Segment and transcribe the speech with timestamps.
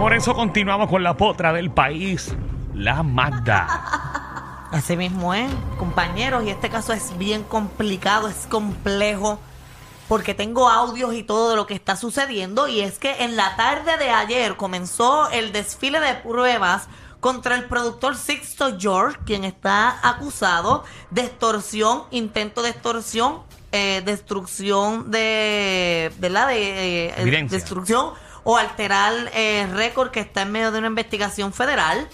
[0.00, 2.34] Por eso continuamos con la potra del país,
[2.74, 4.66] la Magda.
[4.72, 9.38] Así mismo es, compañeros, y este caso es bien complicado, es complejo,
[10.08, 13.56] porque tengo audios y todo de lo que está sucediendo, y es que en la
[13.56, 16.88] tarde de ayer comenzó el desfile de pruebas
[17.20, 25.10] contra el productor Sixto George, quien está acusado de extorsión, intento de extorsión, eh, destrucción
[25.10, 26.48] de, ¿verdad?
[26.48, 28.14] De eh, destrucción
[28.50, 32.08] o alterar eh, récord que está en medio de una investigación federal.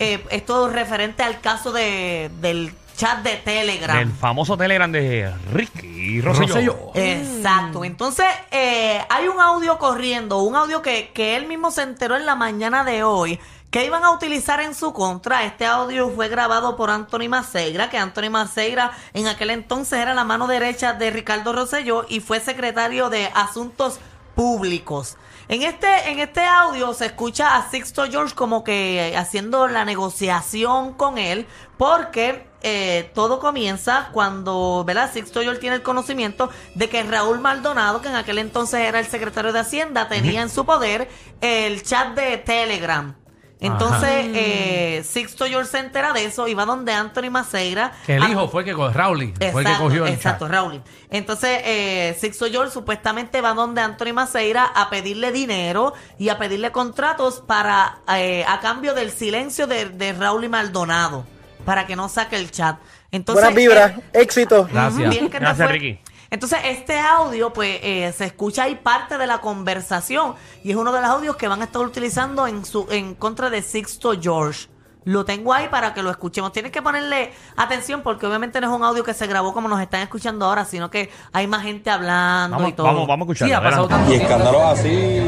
[0.00, 3.96] Eh, esto referente al caso de, del chat de Telegram.
[3.96, 6.48] Del famoso Telegram de Ricky Rosselló.
[6.48, 6.90] Rosselló.
[6.94, 7.84] Exacto.
[7.84, 12.26] Entonces, eh, hay un audio corriendo, un audio que, que él mismo se enteró en
[12.26, 13.38] la mañana de hoy,
[13.70, 15.44] que iban a utilizar en su contra.
[15.44, 20.24] Este audio fue grabado por Anthony Maceira, que Anthony Maceira en aquel entonces era la
[20.24, 24.00] mano derecha de Ricardo Rosselló y fue secretario de Asuntos
[24.34, 25.16] Públicos.
[25.48, 30.94] En este, en este audio se escucha a Sixto George como que haciendo la negociación
[30.94, 31.46] con él,
[31.78, 35.12] porque eh, todo comienza cuando, ¿verdad?
[35.12, 39.06] Sixto George tiene el conocimiento de que Raúl Maldonado, que en aquel entonces era el
[39.06, 41.08] secretario de Hacienda, tenía en su poder
[41.40, 43.14] el chat de Telegram.
[43.58, 47.92] Entonces, eh, Sixto George se entera de eso y va donde Anthony Maceira.
[48.04, 50.46] Que el a- hijo fue que cogió, Rowley, fue el que cogió el exacto.
[50.46, 50.82] Raúl.
[51.10, 56.70] Entonces, eh, Sixto George supuestamente va donde Anthony Maceira a pedirle dinero y a pedirle
[56.70, 61.24] contratos para eh, a cambio del silencio de, de Raúl y Maldonado
[61.64, 62.76] para que no saque el chat.
[63.10, 64.68] Entonces, Buenas vibras, eh, éxito.
[64.70, 65.08] Gracias.
[65.10, 65.72] Bien que te Gracias, fue.
[65.78, 66.00] Ricky.
[66.30, 70.92] Entonces, este audio, pues, eh, se escucha ahí parte de la conversación y es uno
[70.92, 74.68] de los audios que van a estar utilizando en su en contra de Sixto George.
[75.04, 76.50] Lo tengo ahí para que lo escuchemos.
[76.52, 79.80] Tienes que ponerle atención porque obviamente no es un audio que se grabó como nos
[79.80, 82.88] están escuchando ahora, sino que hay más gente hablando y todo.
[82.88, 83.46] vamos, vamos a escucharlo.
[83.46, 83.94] Sí, ha pasado adelante.
[84.08, 85.20] tanto Y escándalos así,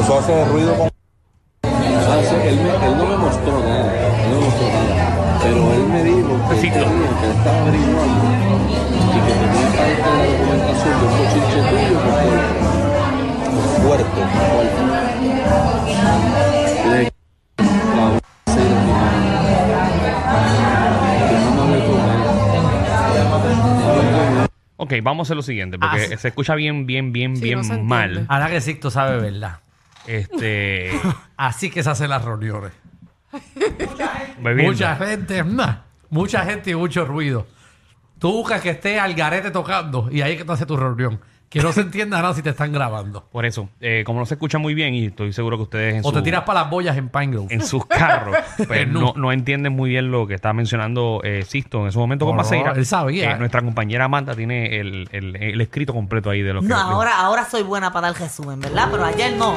[0.00, 0.88] eso hace ruido con...
[2.06, 2.32] ¿Sabes?
[2.32, 6.02] Él, me- él no me mostró nada, él no me mostró nada, pero él me
[6.04, 8.43] dijo que, que él estaba averiguando
[10.24, 11.98] la documentación de un bochinche tuyo
[13.82, 14.22] Puerto.
[24.76, 27.82] Ok, vamos a hacer lo siguiente, porque Ah, se escucha bien, bien, bien, bien no
[27.82, 28.26] mal.
[28.28, 29.60] Ahora que Sixto sabe verdad.
[30.06, 30.90] Este.
[31.36, 32.72] Así que se hacen las reuniones.
[34.40, 35.42] Mucha gente,
[36.10, 37.46] mucha gente y mucho ruido.
[38.18, 41.20] Tú buscas que esté al garete tocando y ahí es que te hace tu reunión.
[41.50, 43.28] Que no se entienda nada si te están grabando.
[43.30, 46.00] Por eso, eh, como no se escucha muy bien, y estoy seguro que ustedes en,
[46.04, 47.46] O te su- tiras para las boyas en Pine Grove.
[47.54, 48.34] en sus carros
[48.66, 52.24] pues, no, no entienden muy bien lo que está mencionando eh, Sisto en ese momento
[52.26, 52.72] con No, Maceira.
[52.74, 53.32] él sabía.
[53.32, 56.66] Eh, nuestra compañera Amanda tiene el, el- el escrito completo ahí de lo que.
[56.66, 58.88] No, ahora, ahora soy buena para dar resumen, ¿verdad?
[58.90, 59.54] Pero ayer no.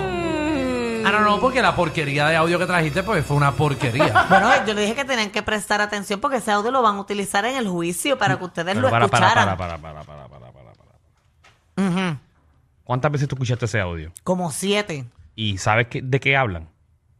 [1.05, 4.25] Ah, no, no, porque la porquería de audio que trajiste pues fue una porquería.
[4.29, 6.99] Bueno, yo le dije que tenían que prestar atención porque ese audio lo van a
[6.99, 9.57] utilizar en el juicio para que ustedes Pero lo para, para, escucharan.
[9.57, 10.73] para, para, para, para, para, para,
[11.75, 11.87] para.
[12.11, 12.17] Ujú.
[12.83, 14.11] ¿Cuántas veces tú escuchaste ese audio?
[14.23, 15.05] Como siete.
[15.35, 16.69] ¿Y sabes qué- de qué hablan?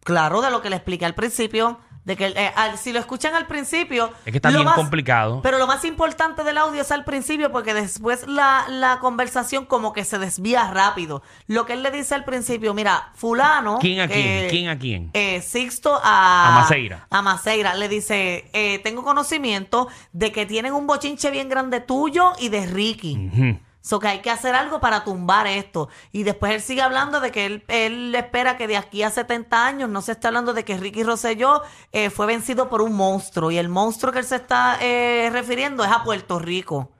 [0.03, 3.35] Claro, de lo que le expliqué al principio, de que eh, al- si lo escuchan
[3.35, 4.09] al principio...
[4.25, 5.41] Es que está lo bien complicado.
[5.44, 9.91] Pero lo más importante del audio es al principio porque después la, la conversación como
[9.91, 11.22] que se desvía rápido.
[11.47, 13.78] Lo que él le dice al principio, mira, fulano...
[13.79, 14.19] ¿Quién a quién?
[14.25, 15.09] eh, ¿Quién a quién?
[15.13, 17.06] eh, Sixto a, A Maceira.
[17.09, 17.75] A Maceira.
[17.75, 22.66] Le dice, eh, tengo conocimiento de que tienen un bochinche bien grande tuyo y de
[22.68, 23.18] Ricky.
[23.18, 23.59] Ujú.
[23.81, 25.88] So que hay que hacer algo para tumbar esto.
[26.11, 29.65] Y después él sigue hablando de que él, él espera que de aquí a 70
[29.65, 31.61] años no se está hablando de que Ricky Rosselló
[31.93, 33.49] eh, fue vencido por un monstruo.
[33.49, 36.91] Y el monstruo que él se está eh, refiriendo es a Puerto Rico.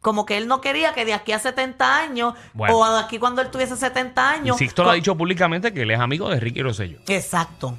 [0.00, 2.76] Como que él no quería que de aquí a 70 años, Bueno.
[2.76, 4.56] o de aquí cuando él tuviese 70 Y años.
[4.58, 6.98] Sixto lo ha dicho públicamente que él es amigo de Ricky Rosselló.
[7.08, 7.78] Exacto.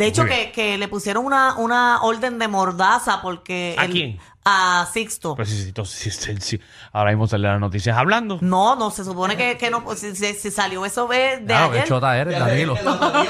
[0.00, 3.74] De hecho, que, que le pusieron una, una orden de mordaza porque...
[3.78, 4.18] ¿A el- quién?
[4.42, 5.36] A Sixto.
[5.36, 6.60] Pues sí, sí, sí, sí, sí.
[6.92, 8.38] Ahora mismo sale las noticias hablando.
[8.40, 11.44] No, no, se supone que, que no, pues, si, si- si salió eso de, de
[11.44, 11.82] Claro, ayer.
[11.82, 12.74] qué chota eres, Danilo.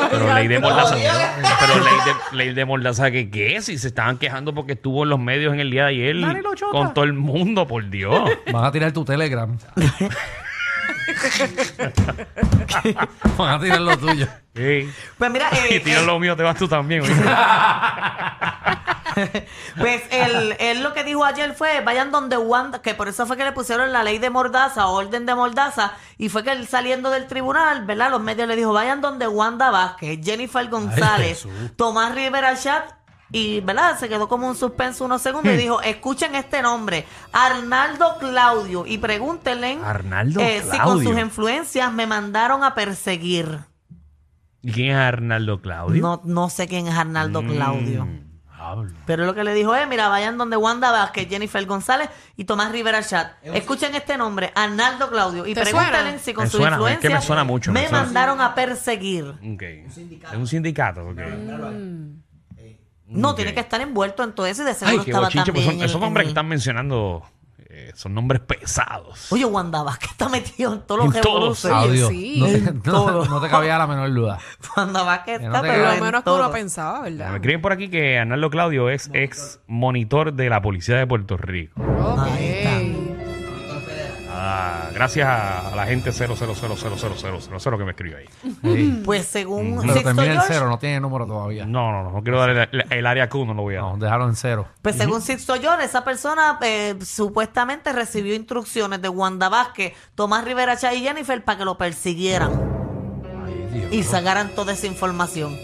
[0.09, 0.95] Pero ley de mordaza.
[0.95, 3.61] Pero ley de, ley de mordaza, que qué?
[3.61, 6.55] Si se estaban quejando porque estuvo en los medios en el día de ayer Danilo
[6.55, 6.71] Chota.
[6.71, 8.31] con todo el mundo, por Dios.
[8.53, 9.59] Van a tirar tu Telegram.
[13.37, 14.27] Van a tirar lo tuyo.
[14.55, 14.91] Sí.
[15.17, 17.03] Pues mira, eh, Y tira eh, lo mío, te vas tú también.
[17.03, 17.25] ¿oíste?
[19.79, 23.37] pues él, él lo que dijo ayer fue, vayan donde Wanda, que por eso fue
[23.37, 27.11] que le pusieron la ley de mordaza, orden de mordaza, y fue que él saliendo
[27.11, 28.11] del tribunal, ¿verdad?
[28.11, 31.53] Los medios le dijo, vayan donde Wanda Vázquez, Jennifer González, Jesús.
[31.77, 32.85] Tomás Rivera Chat,
[33.33, 33.99] y, ¿verdad?
[33.99, 38.99] Se quedó como un suspenso unos segundos y dijo, escuchen este nombre, Arnaldo Claudio, y
[38.99, 41.11] pregúntenle Arnaldo eh, si con Claudio.
[41.11, 43.61] sus influencias me mandaron a perseguir.
[44.63, 46.03] ¿Y quién es Arnaldo Claudio?
[46.03, 48.05] No, no sé quién es Arnaldo Claudio.
[48.05, 48.21] Mm,
[48.61, 48.91] hablo.
[49.07, 52.71] Pero lo que le dijo es, mira, vayan donde Wanda Vázquez, Jennifer González y Tomás
[52.71, 53.33] Rivera Chat.
[53.43, 56.19] Escuchen este nombre, Arnaldo Claudio, y ¿Te pregúntenle suena?
[56.19, 58.05] si con Me su suena, es que influencia me suena mucho, me me suena.
[58.05, 59.25] mandaron a perseguir.
[59.55, 59.63] Ok.
[59.63, 59.97] Es
[60.37, 61.09] un sindicato.
[61.09, 61.19] ok.
[63.11, 65.53] No, tiene que estar envuelto en todo eso y de seguro Ay, qué estaba bochinche.
[65.53, 67.23] pues también son- esos nombres en que están mencionando
[67.73, 69.31] eh, son nombres pesados.
[69.33, 71.59] Oye, Wanda Vázquez está metido en todos los En todos.
[71.61, 72.37] sí.
[72.41, 73.25] No, te, En no- todo.
[73.27, 74.39] no te cabía la menor duda.
[74.77, 75.85] Wanda Vázquez Que está, te pero.
[75.85, 76.53] Lo en menos que uno todo.
[76.53, 77.35] pensaba, Me ¿verdad?
[77.37, 81.81] escriben por aquí que Arnaldo Claudio es ex monitor de la policía de Puerto Rico.
[81.81, 82.19] Ok.
[82.27, 83.10] Ahí está.
[84.43, 88.25] Ah, gracias a la gente 000000000 que me escribió ahí.
[88.63, 89.03] Sí.
[89.05, 91.67] Pues según Pero Sixto termina en George, cero, no tiene número todavía.
[91.67, 93.91] No, no, no, no quiero dar el, el área Q, no lo voy a dar.
[93.91, 94.67] No, déjalo en cero.
[94.81, 100.75] Pues según Sixto George, esa persona eh, supuestamente recibió instrucciones de Wanda Vázquez, Tomás Rivera
[100.79, 102.51] Chay y Jennifer para que lo persiguieran
[103.45, 103.93] Ay, Dios.
[103.93, 105.55] y sacaran toda esa información.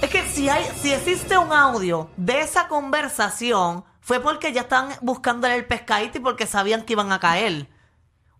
[0.00, 4.90] Es que si hay, si existe un audio de esa conversación, fue porque ya estaban
[5.00, 7.66] buscándole el pescadito y porque sabían que iban a caer.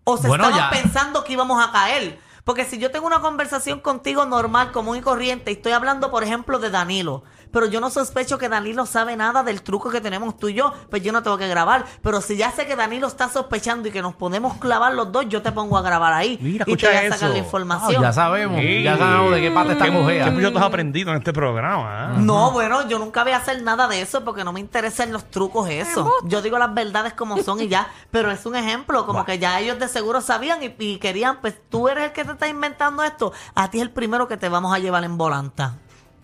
[0.09, 0.71] O se Bueno, ya.
[0.71, 2.19] pensando que íbamos a caer.
[2.47, 6.23] Porque si yo tengo una conversación contigo normal, común y corriente, y estoy hablando, por
[6.23, 10.37] ejemplo, de Danilo, pero yo no sospecho que Danilo sabe nada del truco que tenemos
[10.37, 11.85] tú y yo, pues yo no tengo que grabar.
[12.03, 15.27] Pero si ya sé que Danilo está sospechando y que nos podemos clavar los dos,
[15.29, 16.39] yo te pongo a grabar ahí.
[16.41, 17.29] Mira, y te escucha voy a sacar eso.
[17.31, 18.03] la Ah, información.
[18.03, 18.61] ya sabemos.
[18.61, 18.83] Sí.
[18.85, 20.25] Ya sabemos de qué parte está ¿Qué, cogida.
[20.27, 22.11] qué mucho tú has aprendido en este programa?
[22.11, 22.15] ah?
[22.17, 25.29] No, bueno, yo nunca voy a hacer nada de eso porque no me interesan los
[25.33, 26.09] trucos eso.
[26.27, 29.59] Yo digo las verdades como son y ya, pero es un ejemplo, como que ya
[29.59, 33.03] ellos de seguro sabían y, y querían, pues tú eres el que te está inventando
[33.03, 35.75] esto, a ti es el primero que te vamos a llevar en volanta.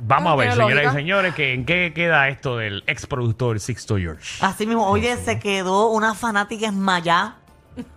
[0.04, 3.96] Vamos a ver, señoras y señores, que en qué queda esto del ex productor Sixto
[3.98, 4.44] George.
[4.44, 7.36] Así mismo, oye, se quedó una fanática esmayá.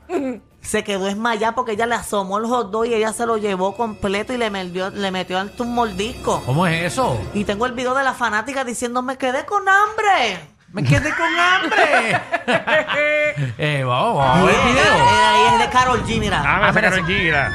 [0.62, 3.76] Se quedó esmayá porque ella le asomó el hot dog y ella se lo llevó
[3.78, 6.42] completo y le metió, le metió un mordisco.
[6.44, 7.22] ¿Cómo es eso?
[7.36, 10.40] Y tengo el video de la fanática diciendo, me quedé con hambre.
[10.74, 12.20] Me quedé con hambre.
[13.60, 14.84] eh, vamos, vamos a ver el Eh, video.
[14.96, 16.42] eh, ahí es de Carol G, mira.
[16.44, 17.14] Ah, Ah, mira, sacaron sí.
[17.14, 17.52] gira.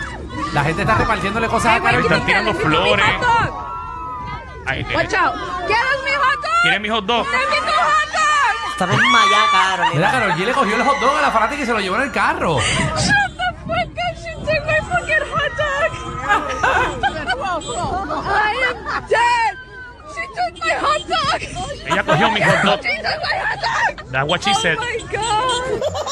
[0.53, 2.05] La gente está repartiéndole cosas a Karol G.
[2.05, 3.05] Están tirando flores.
[4.95, 5.35] Watch out.
[5.67, 6.63] ¿Quieres mi hot dog?
[6.63, 7.27] ¿Quieren mi hot dog?
[7.27, 8.71] ¡Give me tu hot dog!
[8.71, 9.95] Está desmayada, Carol.
[9.95, 11.97] Mira, Karol G le cogió el hot dog a la fanática y se lo llevó
[11.97, 12.59] en el carro.
[12.61, 12.67] Shut
[13.37, 14.15] the fuck up!
[14.17, 15.91] She took my fucking hot dog!
[18.27, 18.77] I am
[19.09, 19.53] dead!
[20.15, 21.41] She took my hot dog!
[21.87, 22.81] Ella cogió mi hot dog.
[22.83, 24.11] She took my hot dog!
[24.13, 24.77] That's what she said.
[24.79, 25.60] Oh my god!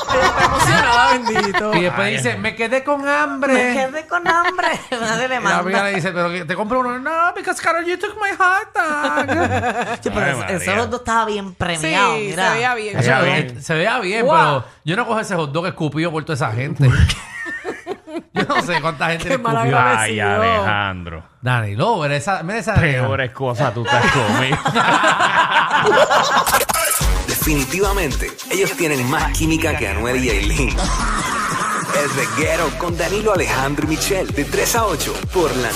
[0.08, 1.74] Está emocionada, bendito.
[1.74, 3.54] Y después Ay, dice, me quedé con Me hambre.
[3.74, 4.68] quedé con hambre.
[4.90, 5.84] Nadie le Y la amiga manda.
[5.84, 6.98] le dice, pero que te compro uno.
[6.98, 9.98] No, because Karol G took my hot dog.
[10.02, 10.80] Sí, pero Ay, María.
[10.80, 12.16] hot dog estaba bien premiado.
[12.16, 12.48] Sí, mira.
[12.48, 13.62] se veía bien.
[13.62, 14.34] Se veía bien, Wow.
[14.36, 16.88] pero yo no cojo ese hot dog escupido por toda esa gente.
[18.32, 19.78] yo no sé cuánta gente Qué le mala escupió.
[19.98, 20.20] Ay.
[20.20, 21.22] Alejandro.
[21.40, 24.56] Danilo, mira esa, mira esa Peores cosas tú estás conmigo.
[27.48, 30.68] Definitivamente, ellos tienen más química que Anuel y Aileen.
[30.68, 35.72] El reguero con Danilo Alejandro y Michel, de 3 a 8, por la